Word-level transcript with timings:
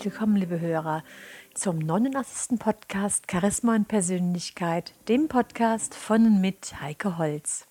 herzlich 0.00 0.14
willkommen, 0.14 0.36
liebe 0.36 0.58
Hörer, 0.60 1.04
zum 1.52 1.78
89. 1.78 2.58
Podcast 2.58 3.30
Charisma 3.30 3.74
und 3.74 3.86
Persönlichkeit, 3.86 4.94
dem 5.08 5.28
Podcast 5.28 5.94
von 5.94 6.24
und 6.24 6.40
mit 6.40 6.80
Heike 6.80 7.18
Holz. 7.18 7.66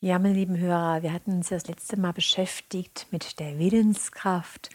Ja, 0.00 0.20
meine 0.20 0.34
lieben 0.34 0.56
Hörer, 0.56 1.02
wir 1.02 1.12
hatten 1.12 1.32
uns 1.32 1.48
das 1.48 1.66
letzte 1.66 1.98
Mal 1.98 2.12
beschäftigt 2.12 3.08
mit 3.10 3.40
der 3.40 3.58
Willenskraft, 3.58 4.70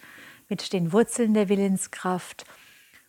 mit 0.50 0.74
den 0.74 0.92
Wurzeln 0.92 1.32
der 1.32 1.48
Willenskraft. 1.48 2.44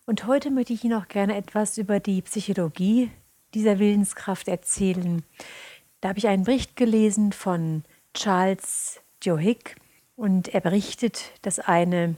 Und 0.05 0.25
heute 0.25 0.49
möchte 0.49 0.71
ich 0.71 0.85
Ihnen 0.85 0.93
auch 0.93 1.09
gerne 1.09 1.35
etwas 1.35 1.77
über 1.77 1.99
die 1.99 2.21
Psychologie 2.21 3.11
dieser 3.53 3.77
Willenskraft 3.77 4.47
erzählen. 4.47 5.25
Da 5.99 6.09
habe 6.09 6.19
ich 6.19 6.29
einen 6.29 6.45
Bericht 6.45 6.77
gelesen 6.77 7.33
von 7.33 7.83
Charles 8.13 9.01
Johick 9.21 9.75
und 10.15 10.47
er 10.53 10.61
berichtet, 10.61 11.33
dass 11.41 11.59
eine 11.59 12.15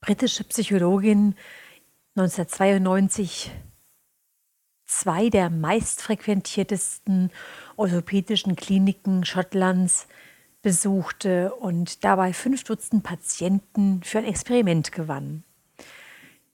britische 0.00 0.44
Psychologin 0.44 1.34
1992 2.16 3.50
zwei 4.86 5.28
der 5.28 5.50
meistfrequentiertesten 5.50 7.30
orthopädischen 7.76 8.56
Kliniken 8.56 9.24
Schottlands 9.24 10.08
besuchte 10.62 11.54
und 11.54 12.04
dabei 12.04 12.32
fünf 12.32 12.64
Dutzend 12.64 13.02
Patienten 13.04 14.02
für 14.02 14.18
ein 14.18 14.24
Experiment 14.24 14.92
gewann. 14.92 15.44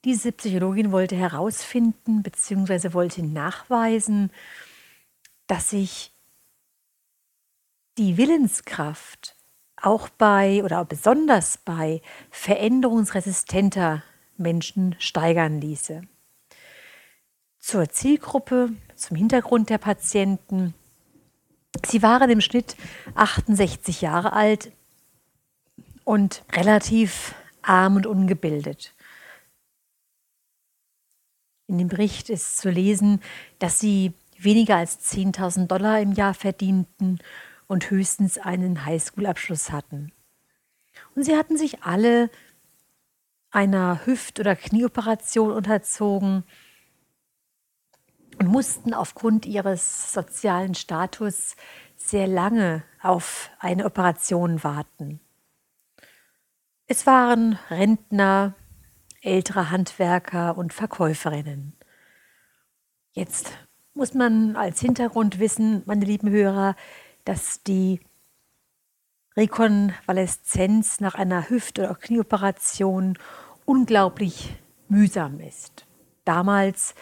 Diese 0.05 0.31
Psychologin 0.31 0.91
wollte 0.91 1.15
herausfinden 1.15 2.23
bzw. 2.23 2.93
wollte 2.93 3.25
nachweisen, 3.25 4.31
dass 5.47 5.71
sich 5.71 6.13
die 7.97 8.17
Willenskraft 8.17 9.36
auch 9.81 10.09
bei 10.09 10.63
oder 10.63 10.83
besonders 10.85 11.57
bei 11.57 12.01
veränderungsresistenter 12.29 14.03
Menschen 14.37 14.95
steigern 14.99 15.61
ließe. 15.61 16.01
Zur 17.59 17.89
Zielgruppe, 17.89 18.69
zum 18.95 19.17
Hintergrund 19.17 19.69
der 19.69 19.77
Patienten. 19.77 20.73
Sie 21.85 22.01
waren 22.01 22.29
im 22.29 22.41
Schnitt 22.41 22.75
68 23.15 24.01
Jahre 24.01 24.33
alt 24.33 24.71
und 26.03 26.43
relativ 26.53 27.35
arm 27.61 27.97
und 27.97 28.07
ungebildet. 28.07 28.93
In 31.67 31.77
dem 31.77 31.89
Bericht 31.89 32.29
ist 32.29 32.57
zu 32.57 32.69
lesen, 32.69 33.21
dass 33.59 33.79
sie 33.79 34.13
weniger 34.39 34.77
als 34.77 35.11
10.000 35.11 35.67
Dollar 35.67 35.99
im 35.99 36.13
Jahr 36.13 36.33
verdienten 36.33 37.19
und 37.67 37.89
höchstens 37.91 38.37
einen 38.37 38.85
Highschool-Abschluss 38.85 39.71
hatten. 39.71 40.11
Und 41.15 41.23
sie 41.23 41.35
hatten 41.35 41.57
sich 41.57 41.83
alle 41.83 42.29
einer 43.51 44.05
Hüft- 44.05 44.39
oder 44.39 44.55
Knieoperation 44.55 45.51
unterzogen 45.51 46.43
und 48.39 48.47
mussten 48.47 48.93
aufgrund 48.93 49.45
ihres 49.45 50.13
sozialen 50.13 50.75
Status 50.75 51.55
sehr 51.95 52.27
lange 52.27 52.83
auf 53.01 53.49
eine 53.59 53.85
Operation 53.85 54.63
warten. 54.63 55.19
Es 56.85 57.05
waren 57.05 57.57
Rentner, 57.69 58.55
ältere 59.21 59.71
Handwerker 59.71 60.57
und 60.57 60.71
Verkäuferinnen. 60.71 61.73
Jetzt 63.11 63.51
muss 63.93 64.13
man 64.13 64.55
als 64.55 64.79
Hintergrund 64.79 65.39
wissen, 65.39 65.81
meine 65.85 66.05
lieben 66.05 66.29
Hörer, 66.29 66.75
dass 67.27 67.61
die 67.63 67.99
Rekonvaleszenz 69.35 71.01
nach 71.01 71.15
einer 71.15 71.49
Hüft- 71.49 71.77
oder 71.77 71.93
Knieoperation 71.93 73.17
unglaublich 73.65 74.55
mühsam 74.87 75.41
ist. 75.41 75.85
Damals, 76.23 76.95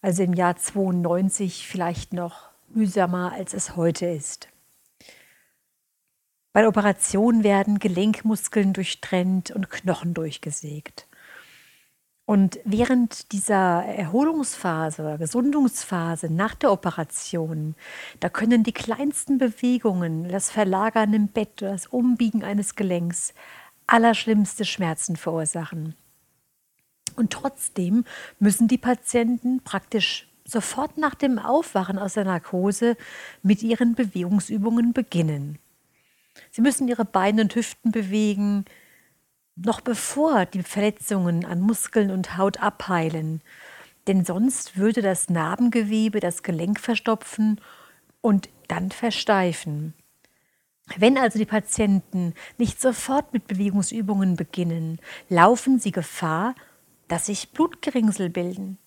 also 0.00 0.22
im 0.22 0.32
Jahr 0.32 0.56
92, 0.56 1.66
vielleicht 1.66 2.12
noch 2.12 2.50
mühsamer, 2.68 3.32
als 3.32 3.52
es 3.52 3.74
heute 3.74 4.06
ist. 4.06 4.48
Bei 6.52 6.60
der 6.60 6.68
Operation 6.68 7.42
werden 7.42 7.80
Gelenkmuskeln 7.80 8.74
durchtrennt 8.74 9.50
und 9.50 9.70
Knochen 9.70 10.14
durchgesägt. 10.14 11.08
Und 12.26 12.58
während 12.64 13.32
dieser 13.32 13.84
Erholungsphase 13.84 15.02
oder 15.02 15.18
Gesundungsphase 15.18 16.32
nach 16.32 16.54
der 16.54 16.72
Operation, 16.72 17.74
da 18.20 18.30
können 18.30 18.62
die 18.62 18.72
kleinsten 18.72 19.36
Bewegungen, 19.36 20.28
das 20.28 20.50
Verlagern 20.50 21.12
im 21.12 21.28
Bett, 21.28 21.60
das 21.60 21.86
Umbiegen 21.86 22.42
eines 22.42 22.76
Gelenks, 22.76 23.34
allerschlimmste 23.86 24.64
Schmerzen 24.64 25.16
verursachen. 25.16 25.94
Und 27.14 27.30
trotzdem 27.30 28.04
müssen 28.38 28.68
die 28.68 28.78
Patienten 28.78 29.60
praktisch 29.62 30.26
sofort 30.46 30.96
nach 30.96 31.14
dem 31.14 31.38
Aufwachen 31.38 31.98
aus 31.98 32.14
der 32.14 32.24
Narkose 32.24 32.96
mit 33.42 33.62
ihren 33.62 33.94
Bewegungsübungen 33.94 34.94
beginnen. 34.94 35.58
Sie 36.50 36.62
müssen 36.62 36.88
ihre 36.88 37.04
Beine 37.04 37.42
und 37.42 37.54
Hüften 37.54 37.92
bewegen, 37.92 38.64
noch 39.56 39.80
bevor 39.80 40.46
die 40.46 40.62
Verletzungen 40.62 41.44
an 41.44 41.60
Muskeln 41.60 42.10
und 42.10 42.36
Haut 42.36 42.60
abheilen. 42.60 43.40
Denn 44.06 44.24
sonst 44.24 44.76
würde 44.76 45.00
das 45.00 45.30
Narbengewebe 45.30 46.20
das 46.20 46.42
Gelenk 46.42 46.80
verstopfen 46.80 47.60
und 48.20 48.48
dann 48.68 48.90
versteifen. 48.90 49.94
Wenn 50.96 51.16
also 51.16 51.38
die 51.38 51.46
Patienten 51.46 52.34
nicht 52.58 52.80
sofort 52.80 53.32
mit 53.32 53.46
Bewegungsübungen 53.46 54.36
beginnen, 54.36 54.98
laufen 55.28 55.78
sie 55.78 55.92
Gefahr, 55.92 56.54
dass 57.08 57.26
sich 57.26 57.52
Blutgeringsel 57.52 58.28
bilden. 58.28 58.78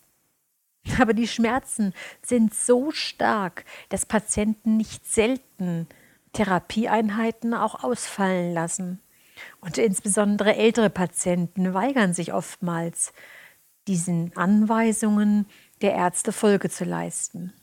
Aber 0.99 1.13
die 1.13 1.27
Schmerzen 1.27 1.93
sind 2.21 2.53
so 2.53 2.91
stark, 2.91 3.65
dass 3.89 4.05
Patienten 4.05 4.77
nicht 4.77 5.05
selten 5.05 5.87
Therapieeinheiten 6.33 7.53
auch 7.53 7.83
ausfallen 7.83 8.53
lassen. 8.53 8.99
Und 9.61 9.77
insbesondere 9.77 10.55
ältere 10.55 10.89
Patienten 10.89 11.73
weigern 11.73 12.13
sich 12.13 12.33
oftmals, 12.33 13.13
diesen 13.87 14.35
Anweisungen 14.35 15.45
der 15.81 15.93
Ärzte 15.93 16.31
Folge 16.31 16.69
zu 16.69 16.83
leisten. 16.83 17.53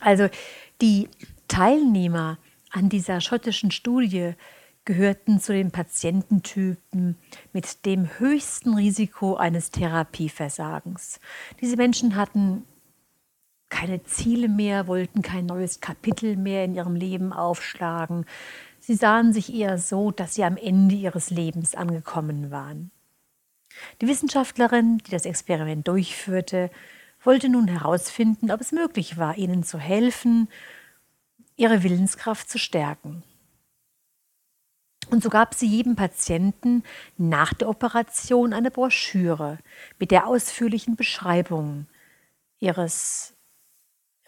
Also 0.00 0.28
die 0.80 1.08
Teilnehmer 1.48 2.38
an 2.70 2.88
dieser 2.88 3.20
schottischen 3.20 3.70
Studie 3.70 4.34
gehörten 4.84 5.40
zu 5.40 5.52
den 5.52 5.70
Patiententypen 5.70 7.16
mit 7.52 7.86
dem 7.86 8.18
höchsten 8.18 8.74
Risiko 8.74 9.36
eines 9.36 9.70
Therapieversagens. 9.70 11.20
Diese 11.60 11.76
Menschen 11.76 12.16
hatten 12.16 12.64
keine 13.70 14.04
Ziele 14.04 14.48
mehr, 14.48 14.86
wollten 14.86 15.22
kein 15.22 15.46
neues 15.46 15.80
Kapitel 15.80 16.36
mehr 16.36 16.64
in 16.64 16.74
ihrem 16.74 16.94
Leben 16.94 17.32
aufschlagen. 17.32 18.26
Sie 18.86 18.96
sahen 18.96 19.32
sich 19.32 19.54
eher 19.54 19.78
so, 19.78 20.10
dass 20.10 20.34
sie 20.34 20.44
am 20.44 20.58
Ende 20.58 20.94
ihres 20.94 21.30
Lebens 21.30 21.74
angekommen 21.74 22.50
waren. 22.50 22.90
Die 24.02 24.06
Wissenschaftlerin, 24.06 24.98
die 24.98 25.10
das 25.10 25.24
Experiment 25.24 25.88
durchführte, 25.88 26.70
wollte 27.22 27.48
nun 27.48 27.66
herausfinden, 27.66 28.50
ob 28.50 28.60
es 28.60 28.72
möglich 28.72 29.16
war, 29.16 29.38
ihnen 29.38 29.62
zu 29.62 29.78
helfen, 29.78 30.48
ihre 31.56 31.82
Willenskraft 31.82 32.50
zu 32.50 32.58
stärken. 32.58 33.22
Und 35.08 35.22
so 35.22 35.30
gab 35.30 35.54
sie 35.54 35.66
jedem 35.66 35.96
Patienten 35.96 36.82
nach 37.16 37.54
der 37.54 37.70
Operation 37.70 38.52
eine 38.52 38.70
Broschüre 38.70 39.60
mit 39.98 40.10
der 40.10 40.26
ausführlichen 40.26 40.94
Beschreibung 40.94 41.86
ihres 42.58 43.32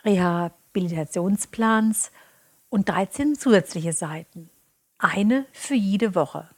Rehabilitationsplans 0.03 2.11
und 2.69 2.89
13 2.89 3.37
zusätzliche 3.37 3.93
Seiten, 3.93 4.51
eine 4.99 5.47
für 5.53 5.75
jede 5.75 6.15
Woche. 6.15 6.49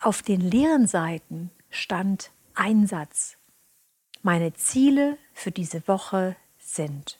Auf 0.00 0.22
den 0.22 0.40
leeren 0.40 0.86
Seiten 0.86 1.50
stand 1.70 2.30
ein 2.54 2.86
Satz. 2.86 3.36
Meine 4.22 4.52
Ziele 4.54 5.18
für 5.32 5.50
diese 5.50 5.86
Woche 5.88 6.36
sind 6.58 7.18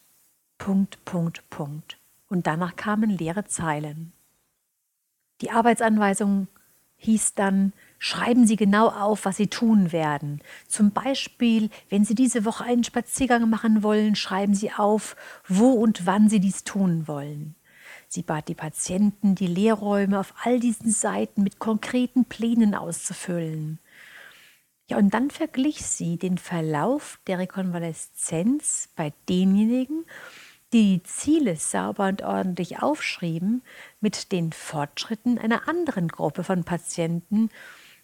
Punkt, 0.59 1.05
Punkt, 1.05 1.49
Punkt. 1.51 1.99
Und 2.29 2.47
danach 2.47 2.77
kamen 2.77 3.11
leere 3.11 3.47
Zeilen. 3.47 4.13
Die 5.41 5.51
Arbeitsanweisung 5.51 6.49
hieß 6.97 7.35
dann, 7.35 7.73
schreiben 7.99 8.47
Sie 8.47 8.57
genau 8.57 8.89
auf, 8.89 9.25
was 9.25 9.37
Sie 9.37 9.47
tun 9.47 9.93
werden. 9.93 10.41
Zum 10.67 10.91
Beispiel, 10.91 11.71
wenn 11.89 12.05
Sie 12.05 12.15
diese 12.15 12.45
Woche 12.45 12.65
einen 12.65 12.85
Spaziergang 12.85 13.49
machen 13.49 13.83
wollen, 13.83 14.17
schreiben 14.17 14.55
Sie 14.55 14.73
auf, 14.73 15.17
wo 15.47 15.71
und 15.71 16.07
wann 16.07 16.29
Sie 16.29 16.41
dies 16.41 16.65
tun 16.65 17.09
wollen. 17.09 17.55
Sie 18.09 18.23
bat 18.23 18.49
die 18.49 18.55
Patienten, 18.55 19.35
die 19.35 19.47
Lehrräume 19.47 20.19
auf 20.19 20.33
all 20.43 20.61
diesen 20.61 20.91
Seiten 20.91 21.43
mit 21.43 21.59
konkreten 21.59 22.25
Plänen 22.25 22.75
auszufüllen. 22.75 23.79
Ja, 24.89 24.97
und 24.97 25.13
dann 25.13 25.31
verglich 25.31 25.85
sie 25.85 26.17
den 26.17 26.39
Verlauf 26.39 27.21
der 27.27 27.39
Rekonvaleszenz 27.39 28.89
bei 28.97 29.13
denjenigen, 29.29 30.07
die 30.73 31.03
Ziele 31.03 31.57
sauber 31.57 32.09
und 32.09 32.23
ordentlich 32.23 32.83
aufschrieben 32.83 33.63
mit 34.01 34.33
den 34.33 34.53
Fortschritten 34.53 35.39
einer 35.39 35.69
anderen 35.69 36.09
Gruppe 36.09 36.45
von 36.45 36.65
Patienten, 36.65 37.51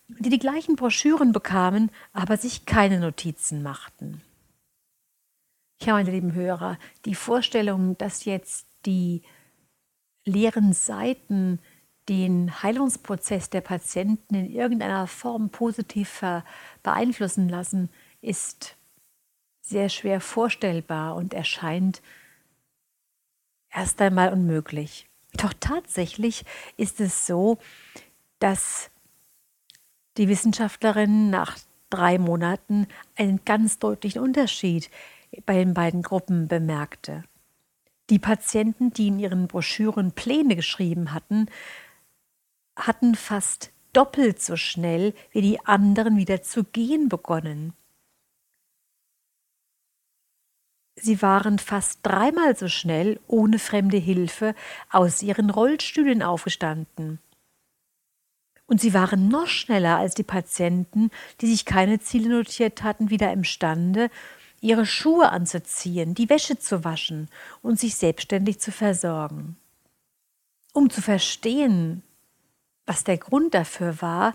die 0.08 0.28
die 0.28 0.38
gleichen 0.38 0.76
Broschüren 0.76 1.32
bekamen, 1.32 1.90
aber 2.12 2.36
sich 2.36 2.66
keine 2.66 3.00
Notizen 3.00 3.62
machten. 3.62 4.20
Ja, 5.82 5.94
meine 5.94 6.10
lieben 6.10 6.34
Hörer, 6.34 6.78
die 7.06 7.14
Vorstellung, 7.14 7.96
dass 7.96 8.26
jetzt 8.26 8.66
die 8.84 9.22
leeren 10.24 10.72
Seiten 10.72 11.58
den 12.08 12.62
Heilungsprozess 12.62 13.50
der 13.50 13.62
Patienten 13.62 14.34
in 14.34 14.50
irgendeiner 14.50 15.06
Form 15.06 15.50
positiv 15.50 16.22
beeinflussen 16.82 17.48
lassen, 17.48 17.88
ist 18.20 18.76
sehr 19.62 19.88
schwer 19.88 20.20
vorstellbar 20.20 21.16
und 21.16 21.32
erscheint 21.32 22.02
erst 23.70 24.00
einmal 24.00 24.32
unmöglich. 24.32 25.08
Doch 25.32 25.54
tatsächlich 25.58 26.44
ist 26.76 27.00
es 27.00 27.26
so, 27.26 27.58
dass 28.38 28.90
die 30.16 30.28
Wissenschaftlerin 30.28 31.30
nach 31.30 31.58
drei 31.90 32.18
Monaten 32.18 32.86
einen 33.16 33.44
ganz 33.44 33.78
deutlichen 33.78 34.20
Unterschied 34.20 34.90
bei 35.46 35.54
den 35.54 35.74
beiden 35.74 36.02
Gruppen 36.02 36.46
bemerkte. 36.46 37.24
Die 38.10 38.18
Patienten, 38.18 38.92
die 38.92 39.08
in 39.08 39.18
ihren 39.18 39.48
Broschüren 39.48 40.12
Pläne 40.12 40.56
geschrieben 40.56 41.12
hatten, 41.12 41.46
hatten 42.76 43.14
fast 43.14 43.72
doppelt 43.92 44.42
so 44.42 44.56
schnell 44.56 45.14
wie 45.30 45.40
die 45.40 45.64
anderen 45.64 46.16
wieder 46.16 46.42
zu 46.42 46.64
gehen 46.64 47.08
begonnen. 47.08 47.72
Sie 50.96 51.22
waren 51.22 51.58
fast 51.58 52.00
dreimal 52.02 52.56
so 52.56 52.68
schnell 52.68 53.20
ohne 53.26 53.58
fremde 53.58 53.96
Hilfe 53.96 54.54
aus 54.90 55.22
ihren 55.22 55.50
Rollstühlen 55.50 56.22
aufgestanden. 56.22 57.18
Und 58.66 58.80
sie 58.80 58.94
waren 58.94 59.28
noch 59.28 59.46
schneller 59.46 59.98
als 59.98 60.14
die 60.14 60.22
Patienten, 60.22 61.10
die 61.40 61.46
sich 61.46 61.64
keine 61.64 62.00
Ziele 62.00 62.30
notiert 62.30 62.82
hatten, 62.82 63.10
wieder 63.10 63.32
imstande, 63.32 64.10
ihre 64.64 64.86
Schuhe 64.86 65.28
anzuziehen, 65.28 66.14
die 66.14 66.30
Wäsche 66.30 66.58
zu 66.58 66.84
waschen 66.84 67.28
und 67.60 67.78
sich 67.78 67.96
selbstständig 67.96 68.60
zu 68.60 68.72
versorgen. 68.72 69.56
Um 70.72 70.88
zu 70.88 71.02
verstehen, 71.02 72.02
was 72.86 73.04
der 73.04 73.18
Grund 73.18 73.52
dafür 73.52 74.00
war, 74.00 74.34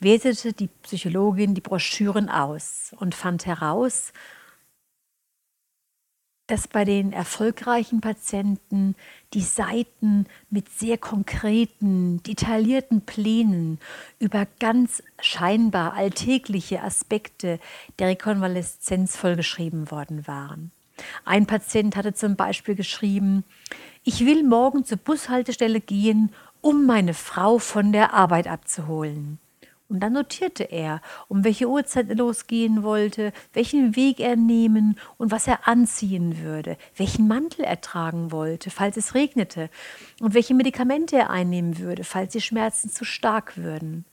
wertete 0.00 0.52
die 0.52 0.66
Psychologin 0.82 1.54
die 1.54 1.60
Broschüren 1.60 2.28
aus 2.28 2.92
und 2.98 3.14
fand 3.14 3.46
heraus, 3.46 4.12
dass 6.50 6.66
bei 6.66 6.84
den 6.84 7.12
erfolgreichen 7.12 8.00
Patienten 8.00 8.96
die 9.34 9.42
Seiten 9.42 10.26
mit 10.50 10.68
sehr 10.68 10.98
konkreten, 10.98 12.20
detaillierten 12.24 13.02
Plänen 13.02 13.78
über 14.18 14.48
ganz 14.58 15.00
scheinbar 15.20 15.94
alltägliche 15.94 16.82
Aspekte 16.82 17.60
der 18.00 18.08
Rekonvaleszenz 18.08 19.16
vollgeschrieben 19.16 19.92
worden 19.92 20.26
waren. 20.26 20.72
Ein 21.24 21.46
Patient 21.46 21.94
hatte 21.94 22.14
zum 22.14 22.34
Beispiel 22.34 22.74
geschrieben, 22.74 23.44
ich 24.02 24.26
will 24.26 24.42
morgen 24.42 24.84
zur 24.84 24.98
Bushaltestelle 24.98 25.80
gehen, 25.80 26.32
um 26.60 26.84
meine 26.84 27.14
Frau 27.14 27.58
von 27.58 27.92
der 27.92 28.12
Arbeit 28.12 28.48
abzuholen. 28.48 29.38
Und 29.90 29.98
dann 29.98 30.12
notierte 30.12 30.62
er, 30.62 31.02
um 31.26 31.42
welche 31.42 31.68
Uhrzeit 31.68 32.08
er 32.08 32.14
losgehen 32.14 32.84
wollte, 32.84 33.32
welchen 33.52 33.96
Weg 33.96 34.20
er 34.20 34.36
nehmen 34.36 34.96
und 35.18 35.32
was 35.32 35.48
er 35.48 35.66
anziehen 35.66 36.38
würde, 36.38 36.78
welchen 36.94 37.26
Mantel 37.26 37.64
er 37.64 37.80
tragen 37.80 38.30
wollte, 38.30 38.70
falls 38.70 38.96
es 38.96 39.16
regnete, 39.16 39.68
und 40.20 40.32
welche 40.32 40.54
Medikamente 40.54 41.16
er 41.16 41.30
einnehmen 41.30 41.78
würde, 41.78 42.04
falls 42.04 42.32
die 42.32 42.40
Schmerzen 42.40 42.88
zu 42.88 43.04
stark 43.04 43.56
würden. 43.56 44.04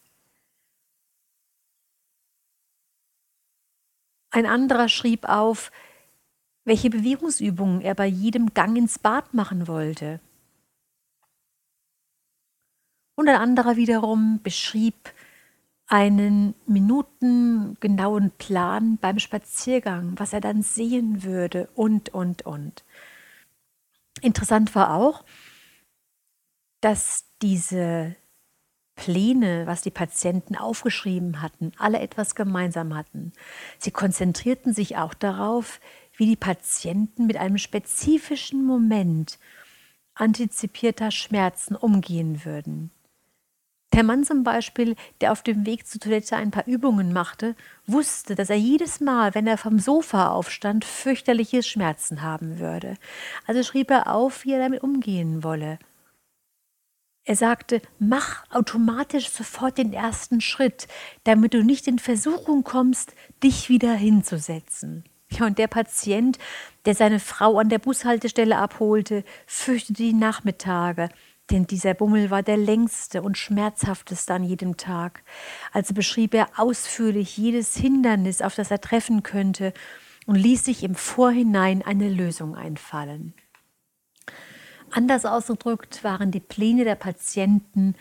Ein 4.32 4.48
anderer 4.48 4.90
schrieb 4.90 5.30
auf, 5.30 5.72
welche 6.66 6.90
Bewegungsübungen 6.90 7.82
er 7.82 7.94
bei 7.94 8.08
jedem 8.08 8.56
Gang 8.56 8.76
ins 8.76 8.98
Bad 8.98 9.36
machen 9.36 9.68
wollte. 9.68 10.22
Und 13.14 13.30
ein 13.30 13.36
anderer 13.36 13.76
wiederum 13.76 14.40
beschrieb, 14.42 14.96
einen 15.88 16.54
minutengenauen 16.66 18.32
Plan 18.38 18.98
beim 18.98 19.20
Spaziergang, 19.20 20.14
was 20.18 20.34
er 20.34 20.42
dann 20.42 20.62
sehen 20.62 21.24
würde 21.24 21.70
und, 21.76 22.14
und, 22.14 22.46
und. 22.46 22.84
Interessant 24.22 24.76
war 24.76 24.94
auch, 24.94 25.24
dass 26.82 27.26
diese 27.42 28.16
Pläne, 28.96 29.66
was 29.68 29.82
die 29.82 29.92
Patienten 29.92 30.56
aufgeschrieben 30.56 31.42
hatten, 31.42 31.72
alle 31.78 32.00
etwas 32.00 32.36
gemeinsam 32.36 32.96
hatten. 32.96 33.32
Sie 33.78 33.92
konzentrierten 33.92 34.74
sich 34.74 34.98
auch 34.98 35.14
darauf, 35.14 35.80
wie 36.18 36.26
die 36.26 36.36
Patienten 36.36 37.28
mit 37.28 37.38
einem 37.38 37.60
spezifischen 37.60 38.66
Moment 38.66 39.40
antizipierter 40.16 41.12
Schmerzen 41.12 41.76
umgehen 41.76 42.44
würden. 42.44 42.92
Der 43.98 44.04
Mann 44.04 44.24
zum 44.24 44.44
Beispiel, 44.44 44.96
der 45.22 45.32
auf 45.32 45.42
dem 45.42 45.66
Weg 45.66 45.88
zur 45.88 46.00
Toilette 46.00 46.36
ein 46.36 46.52
paar 46.52 46.68
Übungen 46.68 47.14
machte, 47.14 47.56
wusste, 47.88 48.36
dass 48.36 48.52
er 48.52 48.56
jedes 48.56 49.00
Mal, 49.00 49.34
wenn 49.34 49.48
er 49.48 49.58
vom 49.58 49.80
Sofa 49.80 50.30
aufstand, 50.30 50.86
fürchterliche 50.86 51.64
Schmerzen 51.64 52.22
haben 52.22 52.60
würde. 52.60 52.94
Also 53.48 53.64
schrieb 53.64 53.90
er 53.90 54.14
auf, 54.14 54.46
wie 54.46 54.52
er 54.52 54.60
damit 54.60 54.84
umgehen 54.84 55.44
wolle. 55.44 55.80
Er 57.24 57.36
sagte, 57.36 57.82
mach 57.98 58.44
automatisch 58.52 59.30
sofort 59.32 59.80
den 59.80 59.94
ersten 59.94 60.42
Schritt, 60.42 60.88
damit 61.24 61.56
du 61.56 61.64
nicht 61.64 61.88
in 61.88 61.98
Versuchung 61.98 62.64
kommst, 62.64 63.16
dich 63.44 63.68
wieder 63.68 63.96
hinzusetzen. 63.96 65.06
Ja, 65.32 65.48
und 65.48 65.58
der 65.58 65.68
Patient, 65.68 66.38
der 66.86 66.94
seine 66.94 67.20
Frau 67.20 67.58
an 67.58 67.70
der 67.70 67.80
Bushaltestelle 67.80 68.58
abholte, 68.58 69.24
fürchtete 69.48 70.04
die 70.04 70.14
Nachmittage, 70.14 71.10
denn 71.50 71.66
dieser 71.66 71.94
Bummel 71.94 72.30
war 72.30 72.44
der 72.44 72.58
längste 72.58 73.22
und 73.22 73.38
schmerzhafteste 73.38 74.34
an 74.34 74.44
jedem 74.44 74.78
Tag. 74.78 75.24
Also 75.72 75.94
beschrieb 75.94 76.34
er 76.34 76.50
ausführlich 76.58 77.38
jedes 77.38 77.76
Hindernis, 77.76 78.42
auf 78.42 78.56
das 78.56 78.72
er 78.72 78.82
treffen 78.82 79.24
könnte, 79.24 79.74
und 80.26 80.36
ließ 80.36 80.66
sich 80.66 80.84
im 80.84 80.96
Vorhinein 80.96 81.82
eine 81.82 82.10
Lösung 82.10 82.56
einfallen. 82.56 83.34
Anders 84.92 85.26
ausgedrückt 85.26 86.04
waren 86.04 86.32
die 86.32 86.40
Pläne 86.40 86.84
der 86.84 86.96
Patienten 86.96 87.96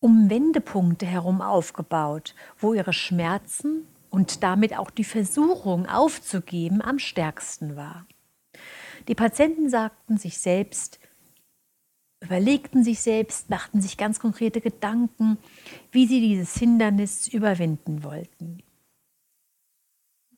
um 0.00 0.28
Wendepunkte 0.28 1.06
herum 1.06 1.40
aufgebaut, 1.40 2.34
wo 2.58 2.74
ihre 2.74 2.92
Schmerzen 2.92 3.86
und 4.10 4.42
damit 4.42 4.76
auch 4.76 4.90
die 4.90 5.04
Versuchung 5.04 5.86
aufzugeben 5.86 6.82
am 6.82 6.98
stärksten 6.98 7.76
war. 7.76 8.06
Die 9.08 9.14
Patienten 9.14 9.70
sagten 9.70 10.18
sich 10.18 10.38
selbst, 10.38 10.98
überlegten 12.22 12.84
sich 12.84 13.00
selbst, 13.00 13.50
machten 13.50 13.80
sich 13.80 13.96
ganz 13.96 14.20
konkrete 14.20 14.60
Gedanken, 14.60 15.38
wie 15.90 16.06
sie 16.06 16.20
dieses 16.20 16.56
Hindernis 16.56 17.28
überwinden 17.28 18.04
wollten. 18.04 18.62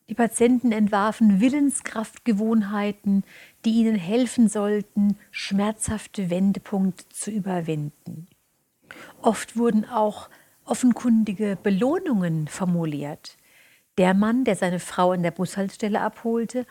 Die 0.08 0.14
Patienten 0.14 0.70
entwarfen 0.72 1.40
Willenskraftgewohnheiten, 1.40 3.24
die 3.64 3.72
ihnen 3.72 3.96
helfen 3.96 4.48
sollten, 4.48 5.16
schmerzhafte 5.30 6.28
Wendepunkte 6.28 7.08
zu 7.08 7.30
überwinden. 7.30 8.26
Oft 9.22 9.56
wurden 9.56 9.86
auch 9.88 10.28
offenkundige 10.66 11.56
Belohnungen 11.62 12.48
formuliert. 12.48 13.36
Der 13.96 14.12
Mann, 14.12 14.44
der 14.44 14.56
seine 14.56 14.80
Frau 14.80 15.12
an 15.12 15.22
der 15.22 15.30
Bushaltestelle 15.30 16.00
abholte, 16.00 16.66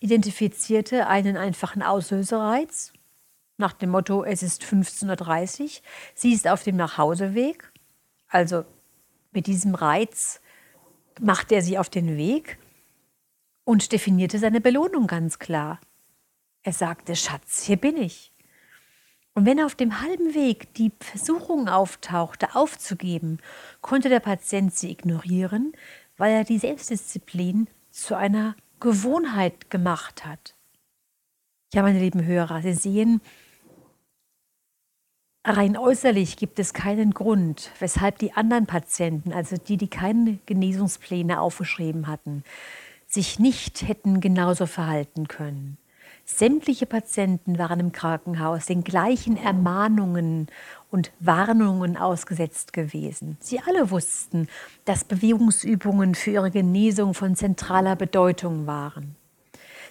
identifizierte 0.00 1.06
einen 1.06 1.36
einfachen 1.36 1.82
Auslösereiz 1.82 2.92
nach 3.60 3.72
dem 3.72 3.90
Motto, 3.90 4.24
es 4.24 4.42
ist 4.42 4.62
15.30 4.62 5.62
Uhr, 5.62 5.70
sie 6.14 6.32
ist 6.32 6.48
auf 6.48 6.62
dem 6.62 6.76
Nachhauseweg. 6.76 7.72
Also 8.28 8.64
mit 9.32 9.46
diesem 9.46 9.74
Reiz 9.74 10.40
macht 11.20 11.52
er 11.52 11.62
sie 11.62 11.78
auf 11.78 11.88
den 11.88 12.16
Weg 12.16 12.58
und 13.64 13.92
definierte 13.92 14.38
seine 14.38 14.60
Belohnung 14.60 15.06
ganz 15.06 15.38
klar. 15.38 15.80
Er 16.62 16.72
sagte, 16.72 17.14
Schatz, 17.16 17.62
hier 17.62 17.76
bin 17.76 17.96
ich. 17.96 18.32
Und 19.34 19.46
wenn 19.46 19.60
auf 19.60 19.74
dem 19.74 20.00
halben 20.00 20.34
Weg 20.34 20.74
die 20.74 20.92
Versuchung 21.00 21.68
auftauchte, 21.68 22.54
aufzugeben, 22.56 23.38
konnte 23.80 24.08
der 24.08 24.20
Patient 24.20 24.74
sie 24.74 24.90
ignorieren, 24.90 25.72
weil 26.16 26.32
er 26.32 26.44
die 26.44 26.58
Selbstdisziplin 26.58 27.68
zu 27.90 28.16
einer 28.16 28.56
Gewohnheit 28.80 29.70
gemacht 29.70 30.26
hat. 30.26 30.56
Ja, 31.72 31.82
meine 31.82 32.00
lieben 32.00 32.24
Hörer, 32.24 32.62
Sie 32.62 32.74
sehen, 32.74 33.20
Rein 35.42 35.78
äußerlich 35.78 36.36
gibt 36.36 36.58
es 36.58 36.74
keinen 36.74 37.12
Grund, 37.12 37.70
weshalb 37.78 38.18
die 38.18 38.34
anderen 38.34 38.66
Patienten, 38.66 39.32
also 39.32 39.56
die, 39.56 39.78
die 39.78 39.88
keine 39.88 40.38
Genesungspläne 40.44 41.40
aufgeschrieben 41.40 42.08
hatten, 42.08 42.44
sich 43.06 43.38
nicht 43.38 43.88
hätten 43.88 44.20
genauso 44.20 44.66
verhalten 44.66 45.28
können. 45.28 45.78
Sämtliche 46.26 46.84
Patienten 46.84 47.58
waren 47.58 47.80
im 47.80 47.90
Krankenhaus 47.90 48.66
den 48.66 48.84
gleichen 48.84 49.38
Ermahnungen 49.38 50.48
und 50.90 51.10
Warnungen 51.20 51.96
ausgesetzt 51.96 52.74
gewesen. 52.74 53.38
Sie 53.40 53.60
alle 53.60 53.90
wussten, 53.90 54.46
dass 54.84 55.04
Bewegungsübungen 55.04 56.14
für 56.14 56.32
ihre 56.32 56.50
Genesung 56.50 57.14
von 57.14 57.34
zentraler 57.34 57.96
Bedeutung 57.96 58.66
waren. 58.66 59.16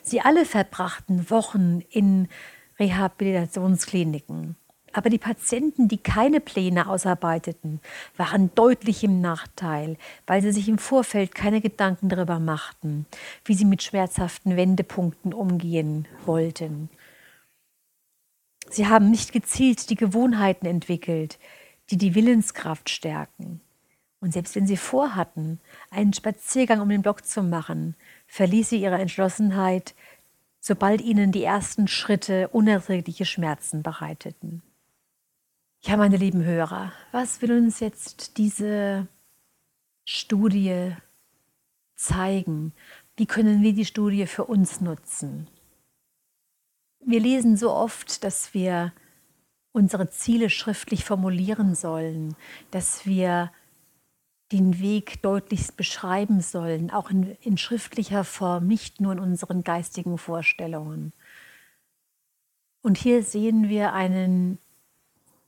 Sie 0.03 0.21
alle 0.21 0.45
verbrachten 0.45 1.31
Wochen 1.31 1.81
in 1.89 2.27
Rehabilitationskliniken. 2.77 4.55
Aber 4.99 5.09
die 5.09 5.17
Patienten, 5.17 5.87
die 5.87 5.99
keine 5.99 6.41
Pläne 6.41 6.89
ausarbeiteten, 6.89 7.79
waren 8.17 8.53
deutlich 8.53 9.01
im 9.01 9.21
Nachteil, 9.21 9.95
weil 10.27 10.41
sie 10.41 10.51
sich 10.51 10.67
im 10.67 10.77
Vorfeld 10.77 11.33
keine 11.33 11.61
Gedanken 11.61 12.09
darüber 12.09 12.37
machten, 12.41 13.05
wie 13.45 13.53
sie 13.53 13.63
mit 13.63 13.81
schmerzhaften 13.81 14.57
Wendepunkten 14.57 15.33
umgehen 15.33 16.05
wollten. 16.25 16.89
Sie 18.69 18.87
haben 18.87 19.09
nicht 19.09 19.31
gezielt 19.31 19.89
die 19.89 19.95
Gewohnheiten 19.95 20.65
entwickelt, 20.65 21.39
die 21.91 21.97
die 21.97 22.13
Willenskraft 22.13 22.89
stärken. 22.89 23.61
Und 24.19 24.33
selbst 24.33 24.53
wenn 24.57 24.67
sie 24.67 24.75
vorhatten, 24.75 25.61
einen 25.91 26.11
Spaziergang 26.11 26.81
um 26.81 26.89
den 26.89 27.03
Block 27.03 27.25
zu 27.25 27.41
machen, 27.41 27.95
verließ 28.27 28.71
sie 28.71 28.81
ihre 28.81 28.99
Entschlossenheit, 28.99 29.95
sobald 30.59 30.99
ihnen 30.99 31.31
die 31.31 31.45
ersten 31.45 31.87
Schritte 31.87 32.49
unerträgliche 32.49 33.23
Schmerzen 33.23 33.81
bereiteten. 33.81 34.61
Ja, 35.81 35.95
meine 35.95 36.17
lieben 36.17 36.43
Hörer, 36.43 36.91
was 37.13 37.41
will 37.41 37.53
uns 37.53 37.79
jetzt 37.79 38.37
diese 38.37 39.07
Studie 40.03 40.93
zeigen? 41.95 42.73
Wie 43.15 43.25
können 43.25 43.63
wir 43.63 43.73
die 43.73 43.85
Studie 43.85 44.27
für 44.27 44.43
uns 44.43 44.81
nutzen? 44.81 45.47
Wir 46.99 47.21
lesen 47.21 47.55
so 47.55 47.71
oft, 47.71 48.25
dass 48.25 48.53
wir 48.53 48.91
unsere 49.71 50.09
Ziele 50.09 50.49
schriftlich 50.49 51.05
formulieren 51.05 51.75
sollen, 51.75 52.35
dass 52.71 53.05
wir 53.05 53.49
den 54.51 54.81
Weg 54.81 55.21
deutlichst 55.21 55.77
beschreiben 55.77 56.41
sollen, 56.41 56.91
auch 56.91 57.09
in, 57.09 57.37
in, 57.39 57.57
schriftlicher 57.57 58.25
Form, 58.25 58.67
nicht 58.67 58.99
nur 58.99 59.13
in 59.13 59.19
unseren 59.19 59.63
geistigen 59.63 60.17
Vorstellungen. 60.17 61.13
Und 62.81 62.97
hier 62.97 63.23
sehen 63.23 63.69
wir 63.69 63.93
einen 63.93 64.59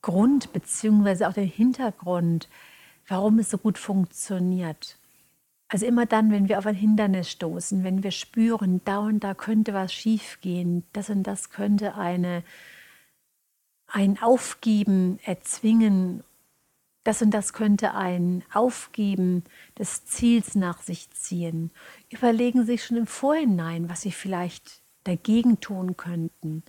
Grund 0.02 0.52
beziehungsweise 0.54 1.28
auch 1.28 1.34
den 1.34 1.48
Hintergrund, 1.48 2.50
warum 3.08 3.40
es 3.40 3.50
so 3.50 3.58
gut 3.58 3.78
funktioniert. 3.78 4.98
Also 5.68 5.86
immer 5.86 6.06
dann, 6.06 6.32
wenn 6.32 6.50
wir 6.50 6.60
auf 6.60 6.66
ein 6.66 6.76
Hindernis 6.76 7.30
stoßen, 7.30 7.84
wenn 7.84 8.04
wir 8.04 8.12
spüren, 8.12 8.82
da 8.84 9.00
und 9.00 9.22
da 9.22 9.34
könnte 9.34 9.74
was 9.74 9.94
schiefgehen, 9.94 10.84
das 10.92 11.10
und 11.10 11.24
das 11.24 11.50
könnte 11.50 11.96
eine, 11.96 12.44
ein 13.88 14.22
Aufgeben 14.22 15.20
erzwingen, 15.24 16.24
das 17.04 17.22
und 17.22 17.32
das 17.32 17.54
könnte 17.54 17.94
ein 17.94 18.44
Aufgeben 18.54 19.44
des 19.80 20.06
Ziels 20.06 20.56
nach 20.56 20.82
sich 20.82 21.10
ziehen. 21.12 21.72
Überlegen 22.10 22.62
Sie 22.62 22.74
sich 22.74 22.84
schon 22.84 22.98
im 22.98 23.08
Vorhinein, 23.08 23.90
was 23.90 24.02
Sie 24.02 24.12
vielleicht 24.12 24.82
dagegen 25.06 25.62
tun 25.62 25.96
könnten 25.96 26.64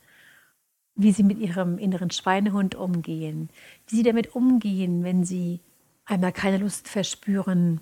wie 0.94 1.12
sie 1.12 1.22
mit 1.22 1.38
ihrem 1.38 1.78
inneren 1.78 2.11
Schweinehund 2.11 2.75
umgehen, 2.75 3.49
wie 3.88 3.96
sie 3.96 4.02
damit 4.02 4.34
umgehen, 4.34 5.04
wenn 5.04 5.25
sie 5.25 5.61
einmal 6.04 6.32
keine 6.32 6.58
Lust 6.58 6.88
verspüren, 6.88 7.80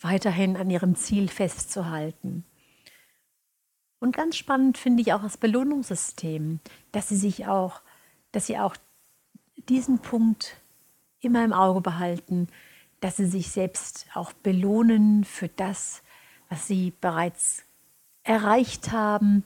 weiterhin 0.00 0.56
an 0.56 0.70
ihrem 0.70 0.96
Ziel 0.96 1.28
festzuhalten. 1.28 2.44
Und 4.00 4.16
ganz 4.16 4.36
spannend 4.36 4.78
finde 4.78 5.02
ich 5.02 5.12
auch 5.12 5.22
das 5.22 5.36
Belohnungssystem, 5.36 6.60
dass 6.92 7.08
sie 7.08 7.16
sich 7.16 7.46
auch, 7.46 7.82
dass 8.32 8.46
sie 8.46 8.58
auch 8.58 8.76
diesen 9.68 9.98
Punkt 9.98 10.56
immer 11.20 11.44
im 11.44 11.52
Auge 11.52 11.82
behalten, 11.82 12.48
dass 13.00 13.16
sie 13.16 13.26
sich 13.26 13.50
selbst 13.50 14.06
auch 14.14 14.32
belohnen 14.32 15.24
für 15.24 15.48
das, 15.48 16.02
was 16.48 16.66
sie 16.66 16.92
bereits 17.00 17.64
erreicht 18.22 18.92
haben, 18.92 19.44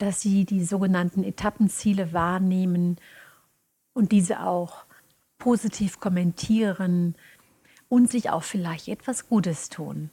dass 0.00 0.22
sie 0.22 0.46
die 0.46 0.64
sogenannten 0.64 1.22
Etappenziele 1.22 2.12
wahrnehmen 2.12 2.96
und 3.92 4.12
diese 4.12 4.42
auch 4.42 4.84
positiv 5.38 6.00
kommentieren 6.00 7.14
und 7.88 8.10
sich 8.10 8.30
auch 8.30 8.42
vielleicht 8.42 8.88
etwas 8.88 9.28
Gutes 9.28 9.68
tun. 9.68 10.10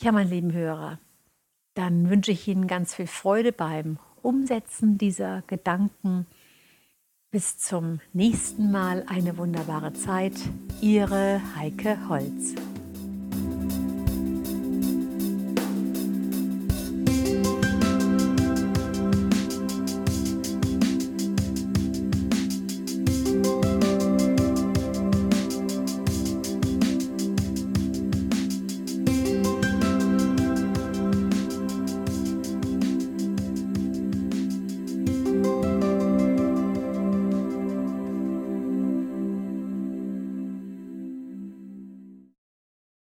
Ja, 0.00 0.12
mein 0.12 0.28
lieben 0.28 0.52
Hörer, 0.52 0.98
dann 1.74 2.08
wünsche 2.08 2.30
ich 2.30 2.46
Ihnen 2.46 2.68
ganz 2.68 2.94
viel 2.94 3.08
Freude 3.08 3.52
beim 3.52 3.98
Umsetzen 4.22 4.96
dieser 4.96 5.42
Gedanken. 5.42 6.26
Bis 7.32 7.58
zum 7.58 8.00
nächsten 8.12 8.70
Mal 8.70 9.04
eine 9.08 9.36
wunderbare 9.36 9.92
Zeit. 9.94 10.34
Ihre 10.80 11.40
Heike 11.56 12.08
Holz. 12.08 12.54